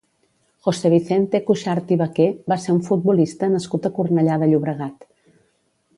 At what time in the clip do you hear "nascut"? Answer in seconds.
3.57-3.87